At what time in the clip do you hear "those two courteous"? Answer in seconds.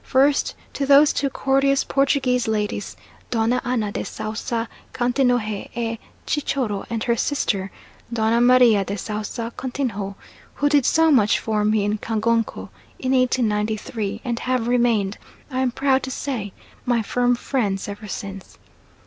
0.87-1.83